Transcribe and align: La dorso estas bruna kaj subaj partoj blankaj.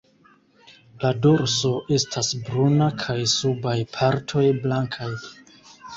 La 1.01 1.11
dorso 1.25 1.73
estas 1.99 2.31
bruna 2.47 2.87
kaj 3.05 3.19
subaj 3.35 3.77
partoj 3.99 4.47
blankaj. 4.65 5.15